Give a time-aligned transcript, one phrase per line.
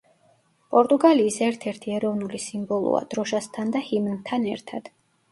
[0.75, 4.89] პორტუგალიის ერთ-ერთი ეროვნული სიმბოლოა, დროშასთან და ჰიმნთან ერთად.